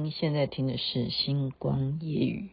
[0.00, 2.44] 您，现在听的是《星光夜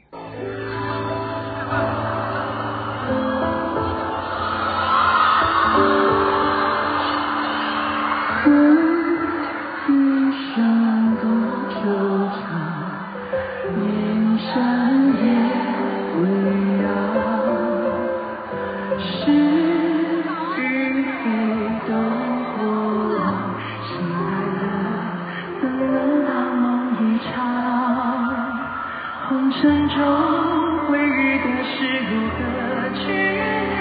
[29.61, 29.95] 深重
[30.87, 31.77] 回忆的是
[32.11, 32.35] 如何
[32.93, 33.03] 去
[33.71, 33.79] 掉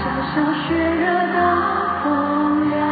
[0.00, 0.02] 萧
[0.34, 0.34] 萧
[0.66, 1.38] 雪热刀
[2.02, 2.87] 锋凉。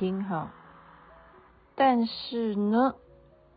[0.00, 0.50] 听哈，
[1.74, 2.94] 但是呢，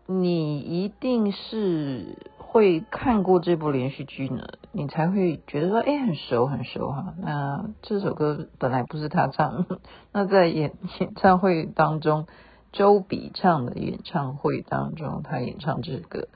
[0.07, 7.13] 你一定是会看过这部连续剧呢，你才会觉得说，哎，很熟很熟哈。
[7.17, 9.65] 那这首歌本来不是他唱，
[10.11, 12.27] 那在演演唱会当中，
[12.73, 16.23] 周笔畅的演唱会当中，他演唱这个《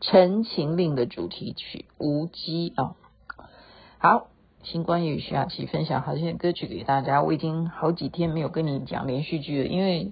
[0.00, 2.94] 陈情令》的主题曲《无羁》啊。
[3.98, 4.28] 好。
[4.66, 7.22] 星光夜语徐雅琪分享好些歌曲给大家。
[7.22, 10.10] 我已经好几天没有跟你讲连续剧了，因为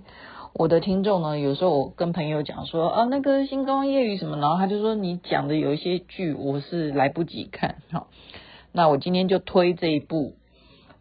[0.53, 8.07] 我的听众呢，有时候我跟朋友讲说啊，那个星光夜雨什么，然后他就说你讲的有一些剧我是来不及看，好，
[8.71, 10.37] 那我今天就推这一部，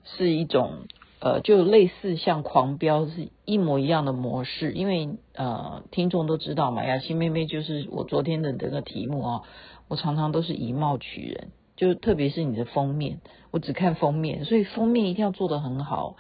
[0.04, 0.88] 是一种
[1.20, 9.42] 呃，就类似像狂飙是一模一样的模式，因为呃，听众都知道嘛，雅琪妹妹就是我昨天的这个题目啊，
[9.90, 11.50] 我常常都是以貌取人。
[11.76, 13.20] 就特别是你的封面，
[13.52, 16.16] 我只看封面，所以封面一定要做得很好。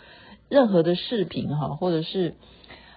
[0.50, 2.36] 任何的视频哈，或者是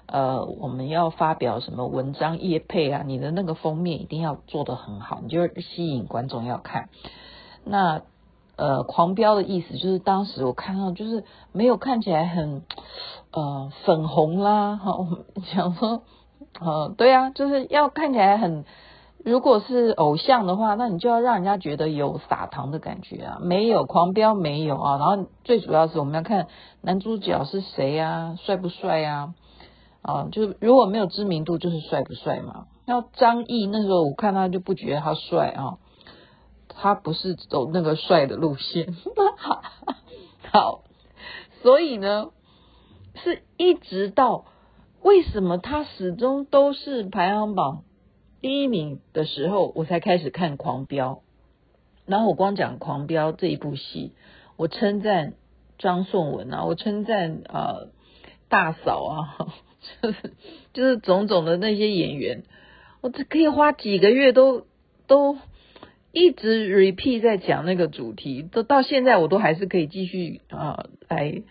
[0.06, 6.88] 呃，我们要发表什么文章业配啊，你的那个封面一定要做得很好，你就吸引观众要看。
[7.64, 8.02] 那
[8.56, 12.62] 呃，狂飙的意思就是当时我看到就是没有看起来很
[13.32, 16.02] 呃粉红啦，哈，我想说
[16.60, 18.64] 呃，对啊，就是要看起来很。
[19.26, 26.46] 如果是偶像的话，那你就要让人家觉得有撒糖的感觉啊，没有狂飙没有啊，然后最主要是我们要看
[26.80, 29.34] 男主角是谁啊，帅不帅啊，
[30.00, 32.68] 啊，就如果没有知名度，就是帅不帅嘛。
[32.84, 35.78] 然后张译那时候我看他就不觉得他帅啊，
[36.68, 38.94] 他不是走那个帅的路线，
[40.52, 40.82] 好，
[41.64, 42.28] 所以呢，
[43.16, 44.44] 是一直到
[45.02, 47.82] 为什么他始终都是排行榜。
[48.42, 51.14] 第一名的时候，我才开始看《狂飙》，
[52.04, 54.12] 然后我光讲《狂飙》这一部戏，
[54.56, 55.32] 我称赞
[55.78, 57.86] 张颂文啊，我称赞啊
[58.48, 59.48] 大嫂啊，
[60.02, 60.18] 就是
[60.74, 62.44] 就是种种的那些演员，
[63.00, 64.66] 我这可以花几个月都
[65.06, 65.38] 都
[66.12, 71.42] 一直 repeat 在讲那个主题，都到现在我都还是可以继续啊来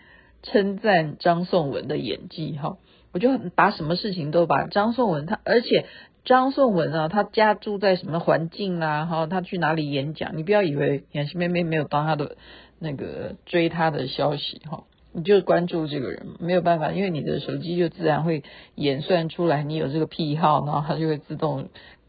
[0.42, 2.78] 称赞张颂文的演技哈，
[3.12, 5.84] 我就把什么事情都把张颂文他，而且。
[6.26, 9.06] 张颂文啊，他家住在什么环境啊？
[9.06, 10.36] 哈，他去哪里演讲？
[10.36, 12.36] 你不要以为雅琪妹妹没有当他的
[12.80, 14.82] 那个追他的消息哈，
[15.12, 18.42] 你就关注这个人，没有办法，因为你的手机就自然会
[18.74, 21.68] 演算出来你有这个癖好，然后他就会自动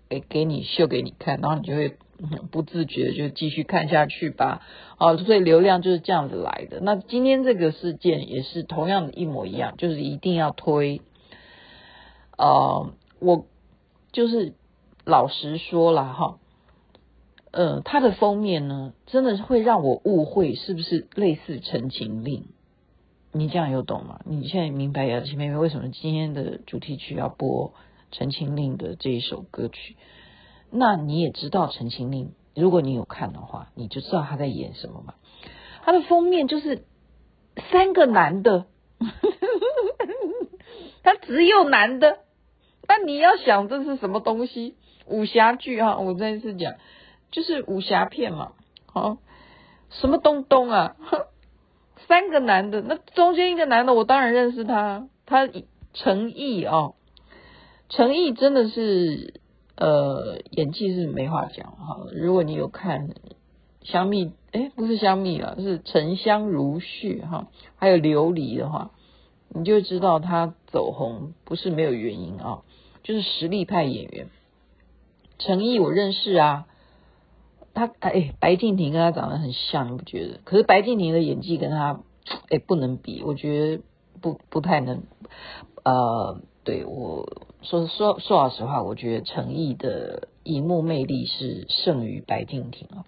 [0.10, 1.96] 给给你秀给你看，然后你就会
[2.50, 4.64] 不自觉就继续看下去吧。
[4.98, 6.80] 哦，所以流量就是这样子来的。
[6.82, 11.02] 那今天这个事件也是同样的一模一样，就是一定要推。
[12.36, 13.46] 呃，我。
[14.18, 14.56] 就是
[15.06, 16.40] 老实说了哈，
[17.52, 22.42] 呃，它的封面呢，真的是会让我误会是不是类似《陈情令》？
[23.32, 24.22] 你这样有懂吗？
[24.26, 27.70] 你现在明白雅琪妹妹为什么今天的主题曲要播
[28.10, 29.96] 《陈情令》的这一首歌曲？
[30.72, 35.14] 那你也知道《陈情令》，如果你有看的话，你就知道他在演什么嘛。
[35.84, 36.86] 他的封面就是
[37.72, 38.66] 三个男的，
[41.04, 42.18] 他只有男的。
[42.88, 44.76] 那你要想这是什么东西？
[45.06, 46.74] 武侠剧哈，我再次讲，
[47.32, 48.54] 就是武侠片嘛。
[48.86, 49.18] 好，
[49.90, 50.96] 什么东东啊？
[52.08, 55.50] 三个男的，那中间一个男的，我当然认识他，他
[55.94, 56.92] 陈毅啊，
[57.90, 59.42] 陈毅真的是
[59.76, 62.06] 呃演技是没话讲哈。
[62.14, 63.10] 如果你有看
[63.84, 68.92] 香蜜，哎，不是香蜜啊，是沉香如屑哈，还有琉璃的话，
[69.50, 72.62] 你就知道他走红不是没有原因啊，
[73.08, 74.28] 就是实力派演员。
[75.40, 76.68] 陈毅我认识啊，
[77.74, 80.42] 他哎，白敬亭跟他长得很像，你不觉得？
[80.44, 82.02] 可是白敬亭的演技跟他
[82.50, 83.84] 哎不能比，我觉得
[84.20, 85.04] 不不太能。
[85.86, 93.06] 呃，对我说说说老实话，我觉得陈毅的荧幕魅力是胜于白敬亭啊。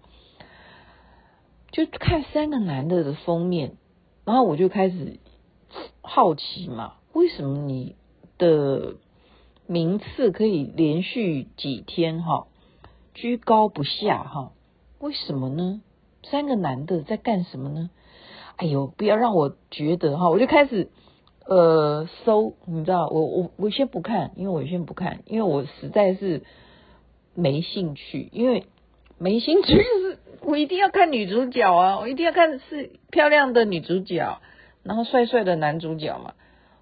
[1.74, 3.74] 就看三个男的的封面，
[4.24, 5.19] 然后我就开始
[6.01, 7.98] 好奇嘛，为什么你
[8.38, 8.96] 的
[9.69, 12.48] 名次可以连续几天哈
[13.13, 14.51] 居高不下哈？
[14.98, 15.83] 为什么呢？
[16.24, 17.92] 三个男的在干什么呢？
[18.56, 20.89] 哎呦，不要让我觉得哈，我就开始
[21.45, 26.42] 呃搜，你知道，我我我先不看，因为我先不看，因为我实在是
[27.36, 28.65] 没兴趣，因为
[29.19, 30.18] 没兴趣是。
[30.42, 32.00] 我一定要看女主角啊！
[32.00, 34.39] 我一定要看是漂亮的女主角，
[34.81, 36.33] 然后帅帅的男主角嘛。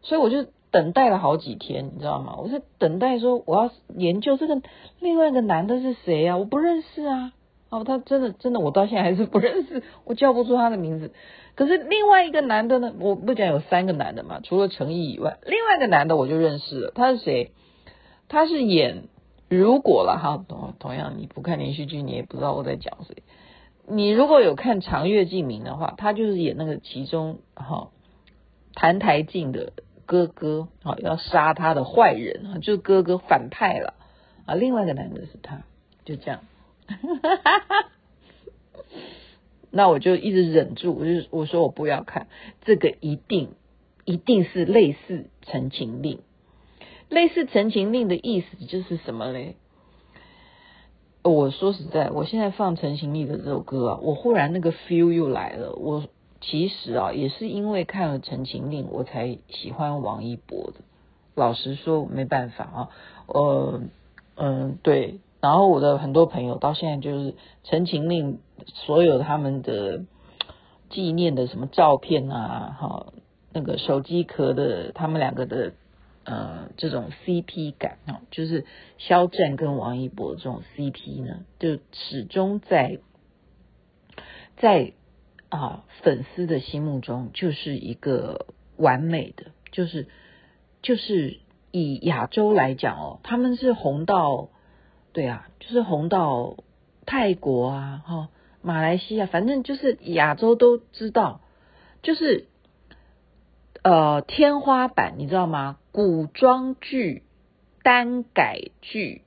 [0.03, 2.35] 所以我就等待了好几天，你知道吗？
[2.37, 4.61] 我是等待说我要研究这个
[4.99, 6.37] 另外一个男的是谁啊？
[6.37, 7.33] 我不认识啊！
[7.69, 11.11] 哦，他真的真的，我到现在还是不认识，我叫不出他的名字。
[11.55, 12.93] 可是另外一个男的呢？
[12.99, 16.91] 我不讲有三个男的嘛，除了陈毅以外，另外一个男的我就认识了。
[16.95, 17.51] 他是谁？
[18.29, 19.03] 他是演
[19.49, 23.23] 如果了哈，同同样你不看连续剧，你也不知道我在讲谁。
[23.85, 27.89] 你如果有看《长月烬明》的话，他就是演那个其中哈
[28.75, 29.73] 澹台烬的
[30.07, 33.93] 哥哥，好要杀他的坏人啊，就是哥哥反派了
[34.47, 34.55] 啊。
[34.55, 35.61] 另外一个男的是他，
[36.05, 36.39] 就这样。
[39.69, 42.27] 那我就一直忍住，我就我说我不要看
[42.63, 43.49] 这个，一定
[44.05, 46.17] 一定是类似《陈情令》。
[47.09, 49.57] 类似《陈情令》的意思就是什么嘞？
[51.23, 55.73] 我说实在，我现在放陈情令的这首歌啊，我忽然那个 feel 又来了。
[55.73, 56.05] 我
[56.41, 60.81] 其实啊，也是因为看了陈情令，我才喜欢王一博的。
[61.35, 62.89] 老实说，没办法啊，
[63.27, 63.81] 呃，
[64.35, 65.19] 嗯，对。
[65.39, 70.03] 然后我的很多朋友到现在就是陈情令所有他们的
[70.89, 73.05] 纪念的什么照片啊，哈，
[73.53, 75.73] 那个手机壳的他们两个的。
[76.29, 78.65] 呃，这种 CP 感啊，就是
[78.97, 82.99] 肖战跟王一博这种 CP 呢，就始终在
[84.57, 84.91] 在
[85.49, 90.07] 啊粉丝的心目中就是一个完美的，就是
[90.81, 91.39] 就是
[91.71, 94.49] 以亚洲来讲哦，他们是红到
[95.13, 96.57] 对啊，就是红到
[97.05, 98.29] 泰国啊，哈，
[98.61, 101.41] 马来西亚，反正就是亚洲都知道，
[102.01, 102.47] 就是。
[103.83, 105.77] 呃，天花板你知道吗？
[105.93, 107.23] 古装剧、
[107.83, 109.21] 耽改剧，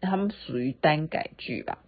[0.00, 1.78] 他们属于耽改剧吧？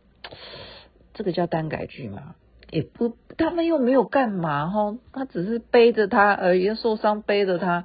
[1.14, 2.34] 这个叫耽改剧吗？
[2.70, 7.84] 也不，他们又没有干嘛哈，他只是背着他而已，受伤背着他，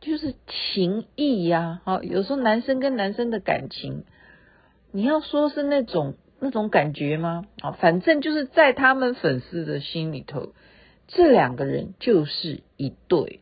[0.00, 1.80] 就是情谊呀。
[1.84, 4.04] 哈，有时候男生跟男生的感情，
[4.92, 7.44] 你要说是那种那种感觉吗？
[7.60, 10.52] 啊，反正就是在他们粉丝的心里头，
[11.08, 13.40] 这两个人就是一对。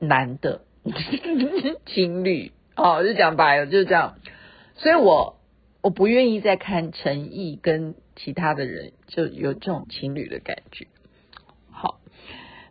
[0.00, 0.60] 男的
[1.86, 4.14] 情侣哦，就讲白了就是这样，
[4.76, 5.37] 所以我
[5.80, 10.86] 我不愿意再看陈毅跟其他的人就有这种情侣的感觉。
[11.70, 12.00] 好，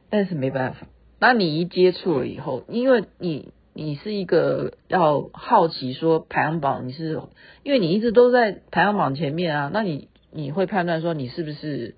[0.10, 0.88] 但是没办法，
[1.20, 7.22] 那你一接触了以后，因为你你是一个要好奇说排行榜，你是
[7.64, 11.96] 因为你一直都在排行榜前面啊，那你你会判断说你是不是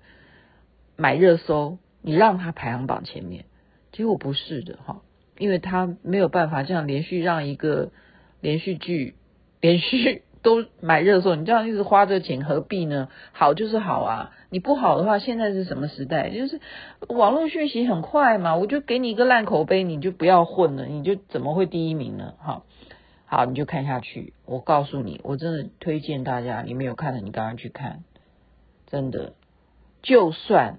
[0.96, 3.46] 买热搜，你让他排行榜前面，
[3.92, 5.02] 结果不是的哈。
[5.38, 7.92] 因为他没有办法这样连续让一个
[8.42, 9.14] 连续剧
[9.62, 13.08] 连续都买热搜，你这样一直花这钱何必呢？
[13.32, 16.30] 好就是好啊，你不好的话，现在是什么时代？
[16.30, 16.60] 就是
[17.08, 22.34] 网络讯息很快嘛，我就给你一个烂口碑，你就不要混了，你就怎么会第一名呢？
[22.38, 22.64] 好，
[23.26, 24.32] 好，你就看下去。
[24.46, 28.04] 我告诉你，我真的推荐大家，你没有看的，你赶快去看。
[28.86, 29.34] 真的，
[30.02, 30.78] 就算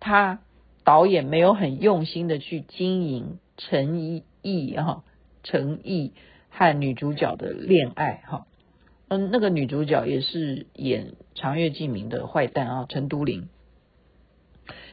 [0.00, 0.40] 他
[0.84, 3.38] 导演没有很用心的去经营。
[3.58, 5.02] 陈毅哈，
[5.42, 6.12] 陈毅
[6.50, 8.46] 和女主角的恋爱哈，
[9.08, 13.48] 嗯，那个女主角也是演《长月烬明》的坏蛋啊，陈都灵。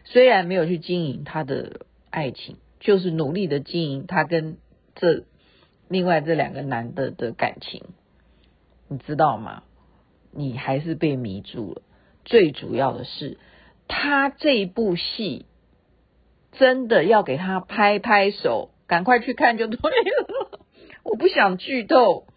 [0.06, 4.58] 虽然没有去经营他的爱情，就是努力的经营他跟
[4.96, 5.26] 这
[5.88, 7.84] 另外这两个男的的感情，
[8.88, 9.64] 你知道吗？
[10.32, 11.82] 你还是被迷住了。
[12.26, 13.38] 最主要的是，
[13.88, 15.46] 他这一部戏。
[16.56, 20.60] 真的要给他拍拍手，赶快去看就对了。
[21.04, 22.28] 我不想剧透，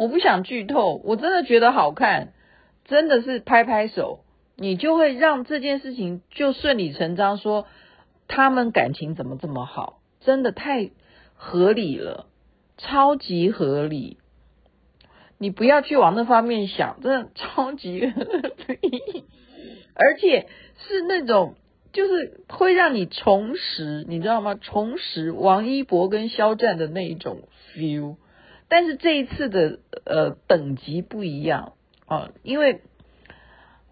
[0.00, 2.32] 我不想剧透，我真的觉得好看，
[2.86, 4.20] 真的是拍拍手。
[4.56, 7.66] 你就会让这件事情就顺理成章说，
[8.26, 10.90] 他们感情怎么这么好，真的太
[11.34, 12.28] 合理了，
[12.78, 14.16] 超级合理。
[15.36, 19.26] 你不要去往那方面想，真的超级合理，
[19.92, 21.56] 而且是那种
[21.92, 24.54] 就是会让你重拾，你知道吗？
[24.54, 27.42] 重拾王一博跟肖战的那一种
[27.74, 28.16] feel。
[28.72, 31.72] 但是这一次的呃等级不一样
[32.06, 32.82] 啊，因为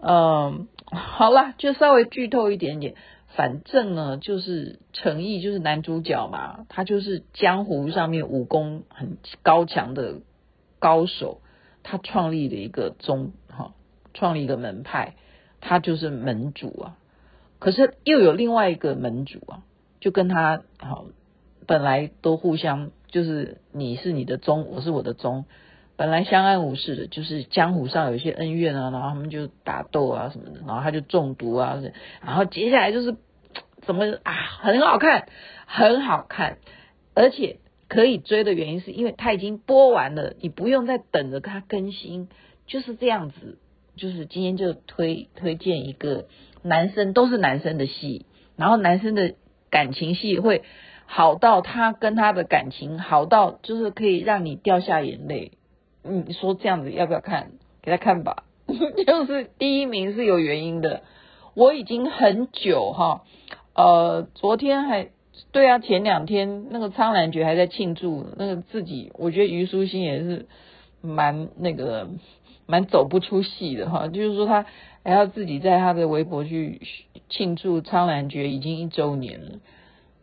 [0.01, 2.95] 嗯、呃，好了，就稍微剧透一点点。
[3.37, 10.23] 反正呢，就是陈毅就是男主角嘛，他就是江湖上面武功很高强的
[10.79, 11.41] 高手，
[11.83, 13.75] 他创立了一个宗哈，
[14.15, 15.15] 创立一个门派，
[15.61, 16.97] 他就是门主啊。
[17.59, 19.63] 可是又有另外一个门主啊，
[20.01, 21.07] 就跟他好
[21.67, 22.91] 本来都互相。
[23.11, 25.47] 就是你是你的宗，我是我的宗，
[25.99, 31.77] 本来相安无事的，就是江湖上有一些恩怨啊，然后他们就打斗啊什么的，然后他就中毒啊，
[32.25, 33.17] 然后接下来就是
[33.83, 35.27] 怎么啊，很好看，
[35.67, 36.59] 很好看，
[37.15, 42.29] 而且可以追的原因是因为它已经播完了，你不用再等着它更新，
[42.69, 43.59] 就是这样子。
[43.97, 46.27] 就是今天就推推荐一个
[46.63, 48.25] 男生都是男生的戏，
[48.57, 49.35] 然后男生的
[49.69, 50.63] 感情戏会。
[51.11, 55.53] 好到他跟他的感情好到就是可以让你掉下眼泪，
[56.03, 57.53] 你说这样子要不要看？
[57.81, 61.03] 给他看吧， 就是第一名是有原因的。
[61.55, 63.23] 我已经很久哈，
[63.75, 65.09] 呃，昨天还
[65.53, 70.47] 对啊，前两天那个苍兰诀还在庆祝那个自己，我觉得虞书欣也是
[71.01, 72.09] 蛮那个
[72.67, 74.67] 蛮走不出戏的哈，就是说他
[75.05, 76.81] 还要自己在他的微博去
[77.29, 79.59] 庆祝苍兰诀已经一周年了。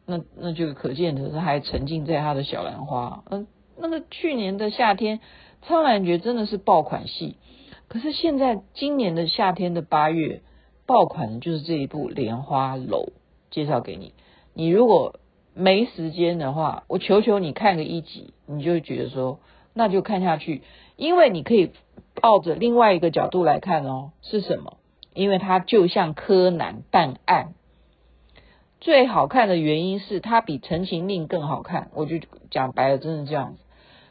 [0.05, 3.23] 那那就可见的是，还沉浸在他的小兰花。
[3.31, 5.19] 嗯，那个去年的夏天，
[5.67, 7.37] 苍兰诀真的是爆款戏。
[7.87, 10.41] 可是现在今年的夏天的八月，
[10.85, 13.05] 爆款的就是这一部《莲花楼》，
[13.51, 14.13] 介绍给你。
[14.53, 15.19] 你如果
[15.53, 19.39] 没时间的话，我求求你看个一集，你就觉得说，
[19.73, 20.61] 那就看下去，
[20.95, 21.71] 因为你可以
[22.21, 24.11] 抱着另外一个角度来看哦。
[24.21, 24.77] 是什么？
[25.13, 27.53] 因为它就像柯南办案。
[28.81, 32.17] 最好看的原因是它比《陈情令》更好看，我就
[32.51, 33.59] 讲白了，真的这样子。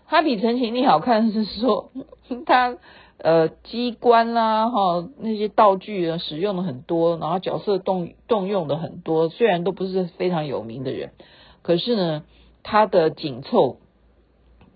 [0.07, 1.91] 它比《陈情令》好看是说
[2.47, 2.77] 它
[3.19, 11.13] 呃机关啦哈那些道具啊使用的很多，然后角色动动用的很多，虽然都不是非常有名的人，
[11.63, 12.25] 可是呢
[12.63, 13.79] 它的紧凑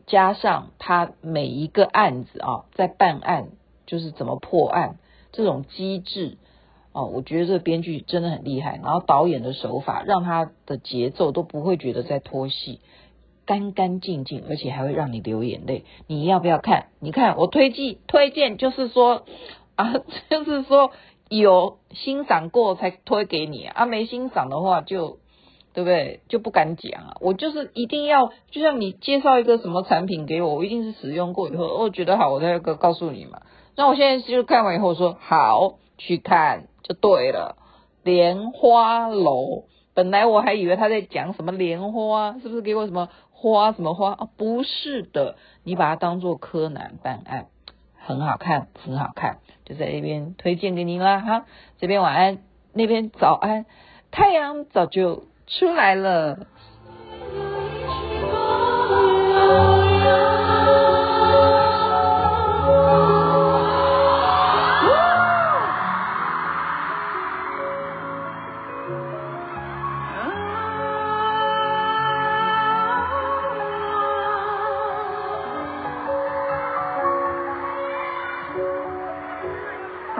[0.06, 3.48] 加上它每一个案子啊在办案
[3.86, 4.96] 就是怎么破案
[5.32, 6.38] 这种机制。
[6.92, 12.80] 哦，我觉得这个编剧真的很厉害，然后导演的手法让他的节奏都不会觉得在拖戏，
[13.48, 15.86] 干干净净，而且还会让你流眼泪。
[16.06, 16.88] 你要不要看？
[17.00, 19.24] 你看我推荐推荐，就是说
[19.74, 19.94] 啊，
[20.28, 20.90] 就是说
[21.30, 25.16] 有欣赏过才推给你啊，没欣赏的话就
[25.72, 26.20] 对不对？
[26.28, 27.16] 就不敢讲啊。
[27.22, 33.40] 我就是一定要，就像你介绍一个什么产品给我，我一定是使用过以后，我觉得好，我再告告诉你嘛。
[33.76, 36.66] 那我现在就看完以后说好去看。
[36.82, 37.56] 就对了，
[38.02, 39.64] 莲花楼。
[39.98, 44.28] 本来我还以为他在讲什么莲花，是不是给我什么花什么花啊？
[44.36, 47.46] 不是的，你把它当做柯南办案，
[47.96, 51.46] 很好看，很好看，就在那边推荐给您啦哈。
[51.78, 52.38] 这边晚安，
[52.72, 53.66] 那边早安，
[54.12, 56.46] 太阳早就出来了。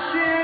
[0.00, 0.39] 心